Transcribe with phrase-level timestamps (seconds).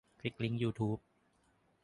[0.19, 0.97] คลิกลิงก์ยูทูบ